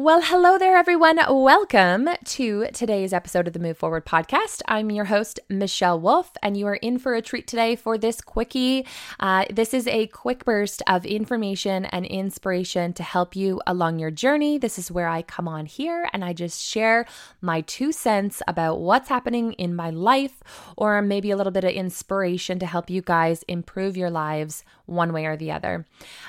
[0.00, 1.18] Well, hello there, everyone.
[1.28, 4.62] Welcome to today's episode of the Move Forward podcast.
[4.68, 8.20] I'm your host, Michelle Wolf, and you are in for a treat today for this
[8.20, 8.86] quickie.
[9.18, 14.12] Uh, this is a quick burst of information and inspiration to help you along your
[14.12, 14.56] journey.
[14.56, 17.04] This is where I come on here and I just share
[17.40, 20.44] my two cents about what's happening in my life,
[20.76, 25.12] or maybe a little bit of inspiration to help you guys improve your lives one
[25.12, 25.86] way or the other.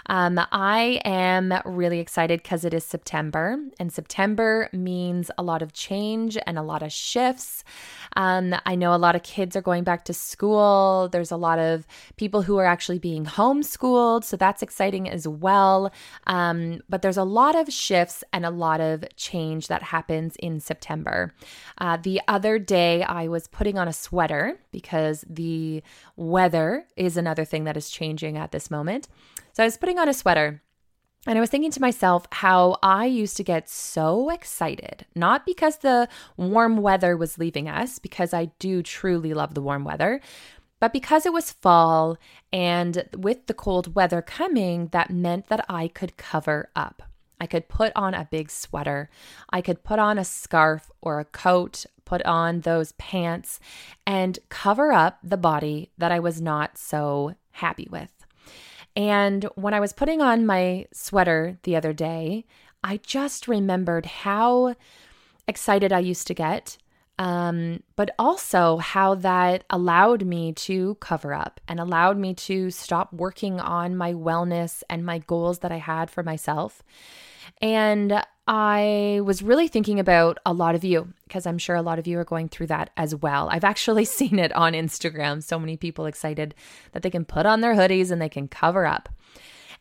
[0.07, 5.73] Um, I am really excited because it is September and September means a lot of
[5.73, 7.63] change and a lot of shifts.
[8.16, 11.09] Um, I know a lot of kids are going back to school.
[11.12, 11.88] There's a lot of
[12.18, 15.91] people who are actually being homeschooled, so that's exciting as well.
[16.27, 20.60] Um, but there's a lot of shifts and a lot of change that happens in
[20.60, 21.34] September.
[21.77, 25.82] Uh, the other day, I was putting on a sweater because the
[26.16, 29.08] weather is another thing that is changing at this moment.
[29.53, 30.62] So I was putting on a sweater.
[31.27, 35.80] And I was thinking to myself how I used to get so excited, not because
[35.80, 36.07] the
[36.38, 40.21] warm weather was leaving us, because I do truly love the warm weather,
[40.79, 42.18] but because it was fall
[42.54, 47.04] and with the cold weather coming, that meant that I could cover up.
[47.41, 49.09] I could put on a big sweater,
[49.49, 53.59] I could put on a scarf or a coat, put on those pants,
[54.07, 58.18] and cover up the body that I was not so happy with.
[58.95, 62.45] And when I was putting on my sweater the other day,
[62.84, 64.75] I just remembered how
[65.47, 66.78] excited I used to get,
[67.18, 73.12] um, but also how that allowed me to cover up and allowed me to stop
[73.12, 76.84] working on my wellness and my goals that I had for myself.
[77.62, 82.00] And I was really thinking about a lot of you because I'm sure a lot
[82.00, 83.47] of you are going through that as well.
[83.52, 85.44] I've actually seen it on Instagram.
[85.44, 86.56] So many people excited
[86.92, 89.09] that they can put on their hoodies and they can cover up.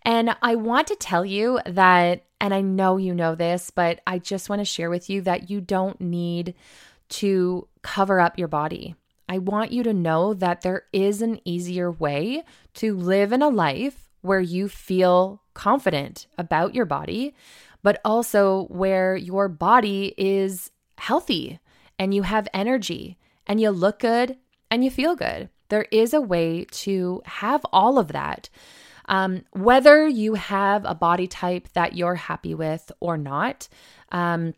[0.03, 4.19] And I want to tell you that, and I know you know this, but I
[4.19, 6.55] just want to share with you that you don't need
[7.09, 8.95] to cover up your body.
[9.29, 13.49] I want you to know that there is an easier way to live in a
[13.49, 17.35] life where you feel confident about your body
[17.83, 21.61] but also where your body is healthy
[21.99, 24.37] and you have energy and you look good
[24.71, 25.49] and you feel good.
[25.69, 28.49] There is a way to have all of that.
[29.07, 33.69] Um, whether you have a body type that you're happy with or not,
[34.13, 34.55] um,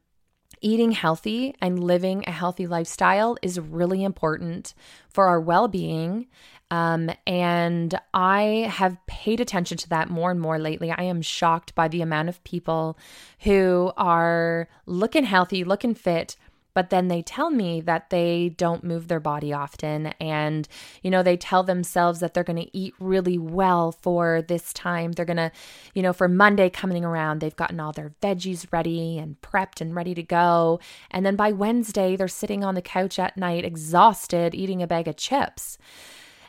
[0.60, 4.74] eating healthy and living a healthy lifestyle is really important
[5.08, 6.26] for our well being
[6.70, 10.90] um, and I have paid attention to that more and more lately.
[10.90, 12.96] I am shocked by the amount of people
[13.40, 16.36] who are looking healthy, looking fit,
[16.72, 20.08] but then they tell me that they don't move their body often.
[20.20, 20.68] And
[21.02, 25.12] you know they tell themselves that they're going to eat really well for this time.
[25.12, 25.50] They're going to
[25.94, 29.94] you know for monday coming around they've gotten all their veggies ready and prepped and
[29.94, 30.78] ready to go.
[31.10, 35.08] And then by wednesday they're sitting on the couch at night exhausted eating a bag
[35.08, 35.76] of chips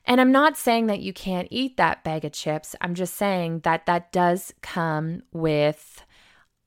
[0.06, 2.76] and I'm not saying that you can't eat that bag of chips.
[2.82, 6.04] I'm just saying that that does come with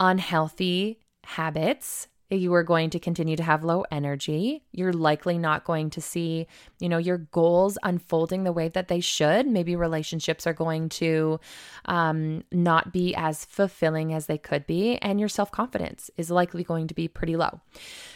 [0.01, 4.63] unhealthy habits you are going to continue to have low energy.
[4.73, 6.47] You're likely not going to see,
[6.81, 9.47] you know, your goals unfolding the way that they should.
[9.47, 11.41] Maybe relationships are going to
[11.87, 16.65] um, not be as fulfilling as they could be, and your self confidence is likely
[16.65, 17.61] going to be pretty low.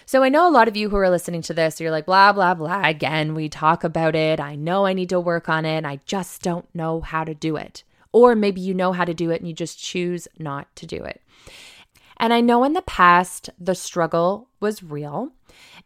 [0.06, 2.32] So I know a lot of you who are listening to this, you're like, blah,
[2.32, 2.82] blah, blah.
[2.84, 4.40] Again, we talk about it.
[4.40, 5.84] I know I need to work on it.
[5.84, 7.84] I just don't know how to do it.
[8.12, 11.04] Or maybe you know how to do it and you just choose not to do
[11.04, 11.20] it.
[12.20, 15.32] And I know in the past, the struggle was real.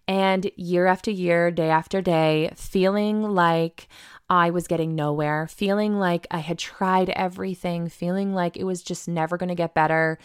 [0.09, 3.88] And year after year, day after day, feeling like
[4.28, 9.09] I was getting nowhere, feeling like I had tried everything, feeling like it was just
[9.09, 10.19] never going to get better.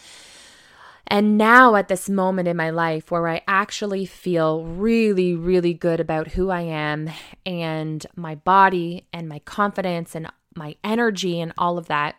[1.09, 6.01] And now, at this moment in my life where I actually feel really, really good
[6.01, 7.09] about who I am
[7.45, 12.15] and my body and my confidence and my energy and all of that.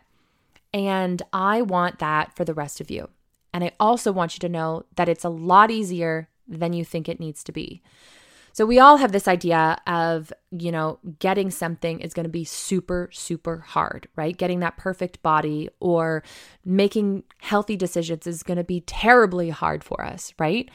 [0.73, 3.09] And I want that for the rest of you.
[3.53, 7.07] And I also want you to know that it's a lot easier than you think
[7.07, 7.81] it needs to be.
[8.51, 12.43] So we all have this idea of, you know, getting something is going to be
[12.43, 14.35] super, super hard, right?
[14.35, 16.23] Getting that perfect body or
[16.65, 20.69] making healthy decisions is going to be terribly hard for us, right?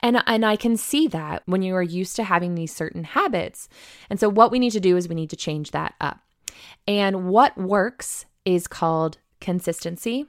[0.00, 3.68] And, and I can see that when you are used to having these certain habits.
[4.08, 6.20] And so, what we need to do is we need to change that up.
[6.88, 10.26] And what works is called consistency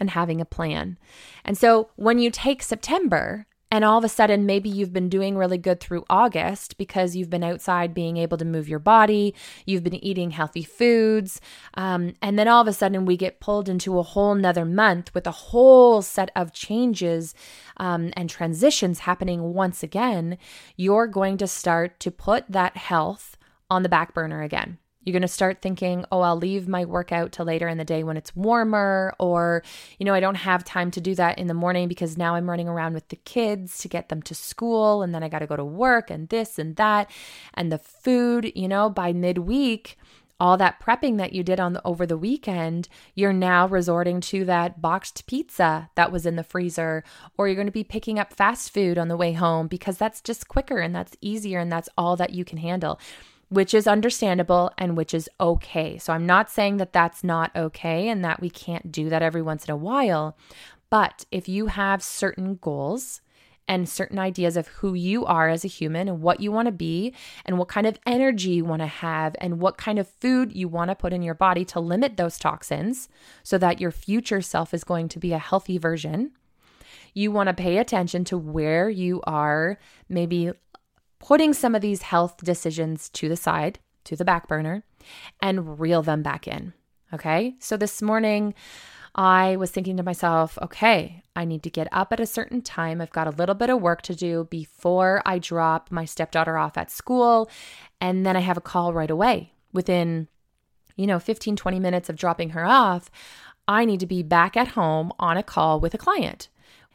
[0.00, 0.98] and having a plan.
[1.44, 5.36] And so when you take September And all of a sudden, maybe you've been doing
[5.36, 9.32] really good through August because you've been outside being able to move your body,
[9.64, 11.40] you've been eating healthy foods.
[11.74, 15.14] Um, and then all of a sudden, we get pulled into a whole nother month
[15.14, 17.32] with a whole set of changes
[17.76, 20.36] um, and transitions happening once again.
[20.76, 23.36] You're going to start to put that health
[23.70, 24.78] on the back burner again.
[25.04, 28.04] You're going to start thinking, oh, I'll leave my workout till later in the day
[28.04, 29.62] when it's warmer, or,
[29.98, 32.50] you know, I don't have time to do that in the morning because now I'm
[32.50, 35.46] running around with the kids to get them to school, and then I got to
[35.46, 37.10] go to work and this and that.
[37.54, 39.96] And the food, you know, by midweek,
[40.38, 44.44] all that prepping that you did on the, over the weekend, you're now resorting to
[44.46, 47.04] that boxed pizza that was in the freezer,
[47.38, 50.20] or you're going to be picking up fast food on the way home because that's
[50.20, 52.98] just quicker and that's easier and that's all that you can handle
[53.50, 55.98] which is understandable and which is okay.
[55.98, 59.42] So I'm not saying that that's not okay and that we can't do that every
[59.42, 60.36] once in a while.
[60.88, 63.20] But if you have certain goals,
[63.70, 66.72] and certain ideas of who you are as a human and what you want to
[66.72, 67.14] be
[67.44, 70.66] and what kind of energy you want to have and what kind of food you
[70.66, 73.08] want to put in your body to limit those toxins
[73.44, 76.32] so that your future self is going to be a healthy version.
[77.14, 80.50] You want to pay attention to where you are maybe
[81.20, 84.82] putting some of these health decisions to the side, to the back burner,
[85.40, 86.72] and reel them back in.
[87.12, 87.54] Okay.
[87.60, 88.54] So this morning,
[89.14, 93.00] I was thinking to myself, okay, I need to get up at a certain time.
[93.00, 96.78] I've got a little bit of work to do before I drop my stepdaughter off
[96.78, 97.50] at school.
[98.00, 100.28] And then I have a call right away within,
[100.96, 103.10] you know, 15, 20 minutes of dropping her off.
[103.66, 106.48] I need to be back at home on a call with a client.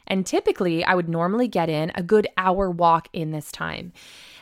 [0.06, 3.92] And typically, I would normally get in a good hour walk in this time.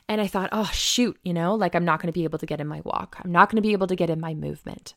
[0.09, 2.47] And I thought, oh, shoot, you know, like I'm not going to be able to
[2.47, 3.17] get in my walk.
[3.25, 4.95] I'm not going to be able to get in my movement.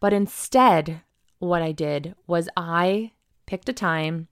[0.00, 1.02] But instead,
[1.38, 3.12] what I did was I
[3.46, 4.28] picked a time.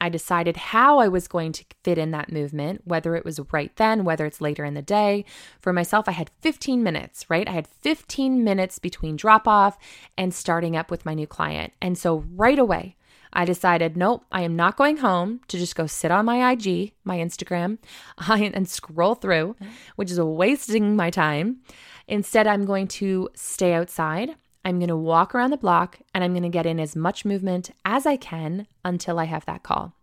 [0.00, 3.74] I decided how I was going to fit in that movement, whether it was right
[3.76, 5.24] then, whether it's later in the day.
[5.60, 7.48] For myself, I had 15 minutes, right?
[7.48, 9.76] I had 15 minutes between drop off
[10.16, 11.72] and starting up with my new client.
[11.82, 12.94] And so right away,
[13.38, 16.90] I decided, nope, I am not going home to just go sit on my IG,
[17.04, 17.78] my Instagram,
[18.28, 19.54] and scroll through,
[19.94, 21.58] which is wasting my time.
[22.08, 24.34] Instead, I'm going to stay outside.
[24.64, 27.24] I'm going to walk around the block and I'm going to get in as much
[27.24, 29.94] movement as I can until I have that call.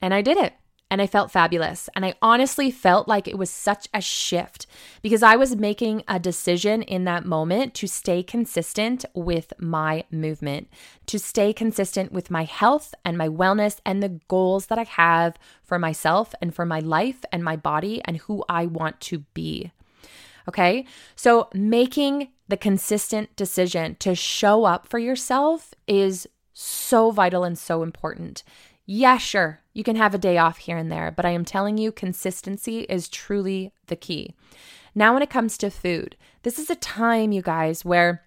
[0.00, 0.54] And I did it
[0.90, 1.88] and I felt fabulous.
[1.94, 4.66] And I honestly felt like it was such a shift
[5.02, 10.68] because I was making a decision in that moment to stay consistent with my movement,
[11.06, 15.38] to stay consistent with my health and my wellness and the goals that I have
[15.62, 19.70] for myself and for my life and my body and who I want to be.
[20.48, 20.84] Okay.
[21.14, 27.82] So making the consistent decision to show up for yourself is so vital and so
[27.82, 28.42] important.
[28.92, 31.78] Yeah, sure, you can have a day off here and there, but I am telling
[31.78, 34.34] you, consistency is truly the key.
[34.96, 38.24] Now, when it comes to food, this is a time, you guys, where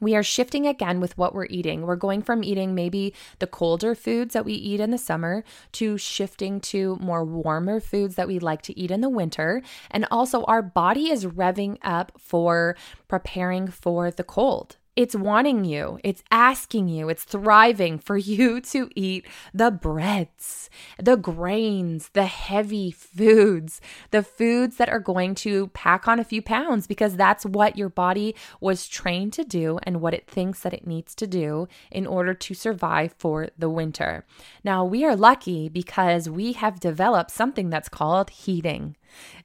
[0.00, 1.82] we are shifting again with what we're eating.
[1.82, 5.42] We're going from eating maybe the colder foods that we eat in the summer
[5.72, 9.60] to shifting to more warmer foods that we like to eat in the winter.
[9.90, 12.76] And also, our body is revving up for
[13.08, 14.76] preparing for the cold.
[14.96, 21.16] It's wanting you, it's asking you, it's thriving for you to eat the breads, the
[21.16, 26.86] grains, the heavy foods, the foods that are going to pack on a few pounds
[26.86, 30.86] because that's what your body was trained to do and what it thinks that it
[30.86, 34.24] needs to do in order to survive for the winter.
[34.64, 38.96] Now, we are lucky because we have developed something that's called heating.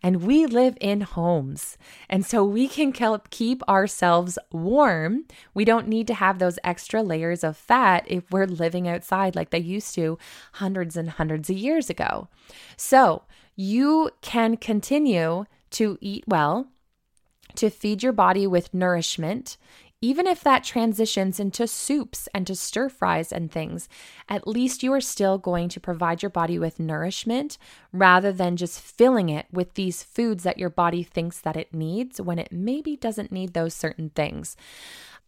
[0.03, 1.77] And we live in homes.
[2.09, 2.93] And so we can
[3.29, 5.25] keep ourselves warm.
[5.53, 9.49] We don't need to have those extra layers of fat if we're living outside like
[9.49, 10.17] they used to
[10.53, 12.27] hundreds and hundreds of years ago.
[12.77, 13.23] So
[13.55, 16.67] you can continue to eat well,
[17.55, 19.57] to feed your body with nourishment,
[20.01, 23.87] even if that transitions into soups and to stir fries and things,
[24.27, 27.59] at least you are still going to provide your body with nourishment
[27.93, 32.19] rather than just filling it with these foods that your body thinks that it needs
[32.19, 34.57] when it maybe doesn't need those certain things.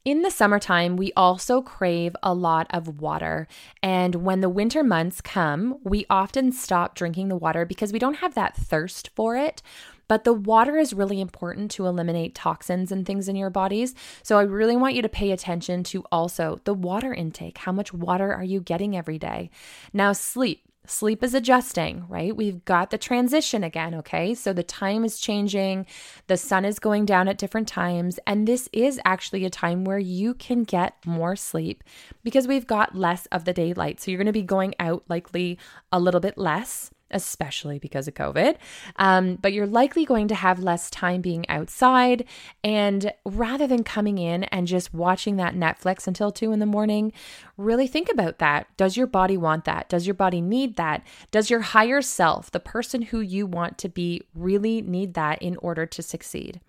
[0.05, 3.47] In the summertime, we also crave a lot of water.
[3.81, 8.15] And when the winter months come, we often stop drinking the water because we don't
[8.15, 9.61] have that thirst for it.
[10.07, 13.95] But the water is really important to eliminate toxins and things in your bodies.
[14.21, 17.59] So I really want you to pay attention to also the water intake.
[17.59, 19.49] How much water are you getting every day?
[19.91, 20.61] Now, sleep.
[20.85, 22.35] Sleep is adjusting, right?
[22.35, 24.35] We've got the transition again, okay?
[24.35, 25.85] So the time is changing,
[26.27, 29.97] the sun is going down at different times, and this is actually a time where
[29.97, 31.85] you can get more sleep
[32.21, 34.01] because we've got less of the daylight.
[34.01, 35.57] So you're going to be going out likely
[35.93, 38.57] a little bit less especially because of COVID.
[38.97, 42.25] Um, but you're likely going to have less time being outside.
[42.63, 47.13] And rather than coming in and just watching that Netflix until two in the morning,
[47.55, 48.67] really think about that.
[48.75, 49.87] Does your body want that?
[49.87, 51.05] Does your body need that?
[51.31, 55.55] Does your higher self, the person who you want to be, really need that in
[55.57, 56.59] order to succeed?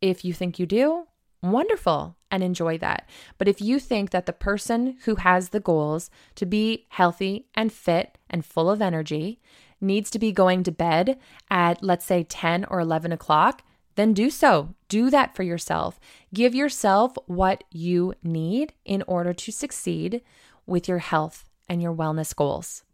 [0.00, 1.06] If you think you do,
[1.42, 3.08] wonderful and enjoy that.
[3.36, 7.72] But if you think that the person who has the goals to be healthy and
[7.72, 9.40] fit and full of energy
[9.82, 11.18] needs to be going to bed
[11.50, 13.62] at, let's say, 10 or 11 o'clock,
[13.96, 14.74] then do so.
[14.88, 16.00] Do that for yourself.
[16.32, 20.22] Give yourself what you need in order to succeed
[20.66, 22.84] with your health and your wellness goals.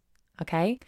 [0.41, 0.79] Okay.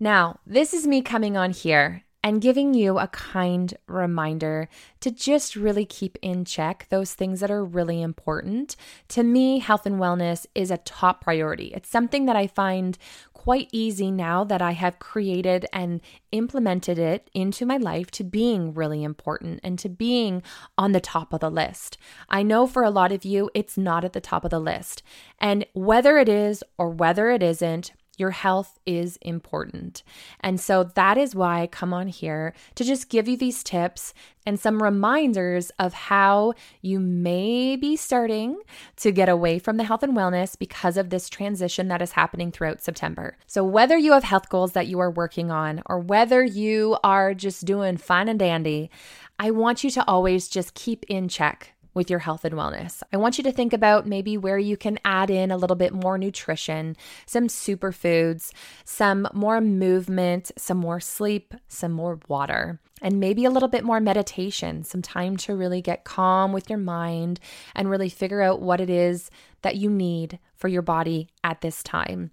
[0.00, 4.68] Now, this is me coming on here and giving you a kind reminder
[5.00, 8.76] to just really keep in check those things that are really important.
[9.08, 11.72] To me, health and wellness is a top priority.
[11.74, 12.98] It's something that I find
[13.32, 16.00] quite easy now that I have created and
[16.32, 20.42] implemented it into my life to being really important and to being
[20.76, 21.96] on the top of the list.
[22.28, 25.02] I know for a lot of you, it's not at the top of the list.
[25.38, 30.02] And whether it is or whether it isn't, your health is important.
[30.40, 34.12] And so that is why I come on here to just give you these tips
[34.44, 38.58] and some reminders of how you may be starting
[38.96, 42.50] to get away from the health and wellness because of this transition that is happening
[42.50, 43.36] throughout September.
[43.46, 47.34] So, whether you have health goals that you are working on or whether you are
[47.34, 48.90] just doing fine and dandy,
[49.38, 53.02] I want you to always just keep in check with your health and wellness.
[53.12, 55.92] I want you to think about maybe where you can add in a little bit
[55.92, 58.52] more nutrition, some superfoods,
[58.84, 63.98] some more movement, some more sleep, some more water, and maybe a little bit more
[63.98, 67.40] meditation, some time to really get calm with your mind
[67.74, 69.28] and really figure out what it is
[69.62, 72.30] that you need for your body at this time.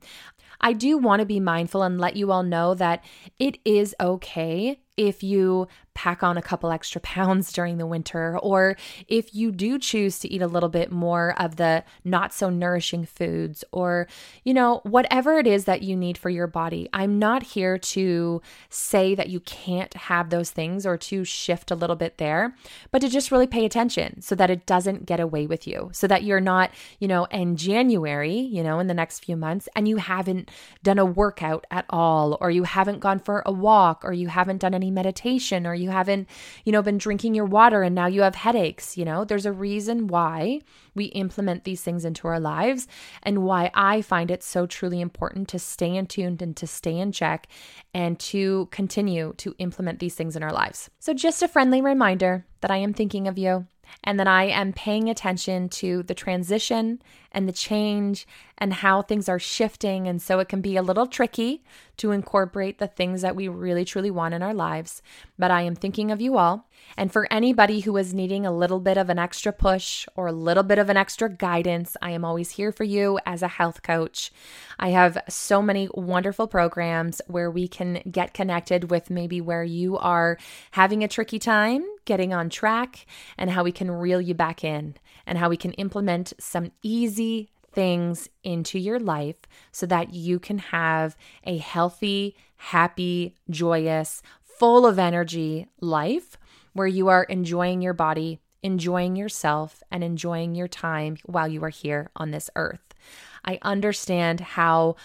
[0.62, 3.04] I do want to be mindful and let you all know that
[3.40, 8.78] it is okay if you pack on a couple extra pounds during the winter, or
[9.08, 13.06] if you do choose to eat a little bit more of the not so nourishing
[13.06, 14.08] foods, or,
[14.44, 16.88] you know, whatever it is that you need for your body.
[16.94, 21.76] I'm not here to say that you can't have those things or to shift a
[21.76, 22.56] little bit there,
[22.92, 26.08] but to just really pay attention so that it doesn't get away with you, so
[26.08, 29.88] that you're not, you know, in January, you know, in the next few months, and
[29.88, 30.52] you haven't
[30.84, 34.58] done a workout at all, or you haven't gone for a walk, or you haven't
[34.58, 36.28] done any meditation, or you you haven't,
[36.66, 39.54] you know, been drinking your water and now you have headaches, you know, there's a
[39.54, 40.60] reason why
[40.96, 42.88] we implement these things into our lives
[43.24, 46.98] and why I find it so truly important to stay in tuned and to stay
[46.98, 47.48] in check
[47.94, 50.90] and to continue to implement these things in our lives.
[51.00, 53.68] So just a friendly reminder that I am thinking of you
[54.04, 57.02] and that I am paying attention to the transition
[57.32, 58.28] and the change
[58.58, 60.08] and how things are shifting.
[60.08, 61.64] And so it can be a little tricky
[61.98, 65.02] to incorporate the things that we really truly want in our lives.
[65.38, 66.68] But I am thinking of you all.
[66.98, 70.34] And for anybody who is needing a little bit of an extra push or a
[70.34, 73.82] little bit of an extra guidance, I am always here for you as a health
[73.82, 74.32] coach.
[74.78, 79.98] I have so many wonderful programs where we can get connected with maybe where you
[79.98, 80.38] are
[80.72, 83.06] having a tricky time getting on track
[83.38, 84.96] and how we can reel you back in
[85.26, 89.38] and how we can implement some easy things into your life
[89.72, 96.38] so that you can have a healthy, happy, joyous, full of energy life
[96.74, 101.70] where you are enjoying your body, enjoying yourself, and enjoying your time while you are
[101.70, 102.96] here on this earth.
[103.44, 104.96] I understand how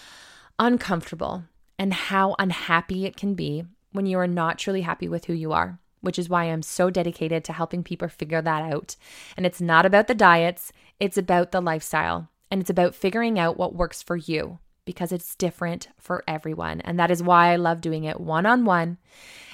[0.57, 1.43] uncomfortable
[1.77, 5.51] and how unhappy it can be when you are not truly happy with who you
[5.51, 8.95] are which is why I'm so dedicated to helping people figure that out.
[9.37, 12.30] And it's not about the diets, it's about the lifestyle.
[12.51, 16.81] And it's about figuring out what works for you because it's different for everyone.
[16.81, 18.97] And that is why I love doing it one on one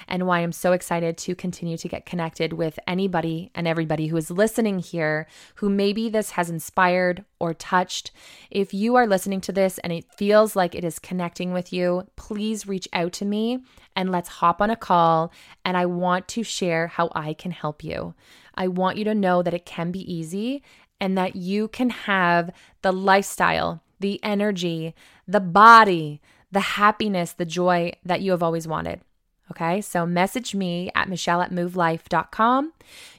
[0.08, 4.16] and why I'm so excited to continue to get connected with anybody and everybody who
[4.16, 5.26] is listening here
[5.56, 8.10] who maybe this has inspired or touched.
[8.50, 12.08] If you are listening to this and it feels like it is connecting with you,
[12.16, 13.58] please reach out to me
[13.94, 15.30] and let's hop on a call.
[15.64, 18.14] And I want to share how I can help you.
[18.54, 20.62] I want you to know that it can be easy
[21.00, 22.50] and that you can have
[22.82, 24.94] the lifestyle, the energy,
[25.26, 29.00] the body, the happiness, the joy that you have always wanted.
[29.50, 32.72] Okay, so message me at michelle at movelife.com.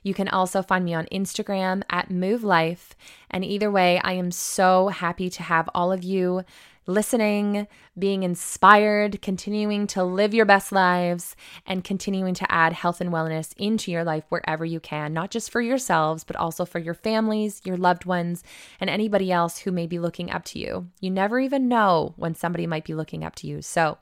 [0.04, 2.90] You can also find me on Instagram at movelife.
[3.32, 6.44] And either way, I am so happy to have all of you
[6.90, 7.68] listening,
[7.98, 13.54] being inspired, continuing to live your best lives, and continuing to add health and wellness
[13.58, 17.62] into your life wherever you can, not just for yourselves, but also for your families,
[17.64, 18.44] your loved ones,
[18.80, 20.90] and anybody else who may be looking up to you.
[21.00, 23.62] You never even know when somebody might be looking up to you.
[23.62, 23.98] So,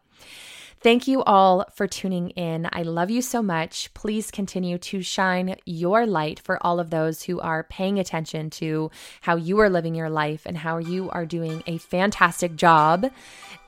[0.80, 2.70] Thank you all for tuning in.
[2.72, 3.94] I love you so much.
[3.94, 8.92] Please continue to shine your light for all of those who are paying attention to
[9.22, 13.10] how you are living your life and how you are doing a fantastic job.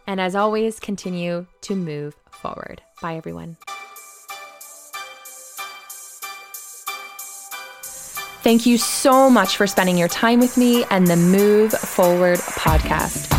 [0.05, 2.81] And as always, continue to move forward.
[3.01, 3.57] Bye, everyone.
[8.41, 13.38] Thank you so much for spending your time with me and the Move Forward podcast.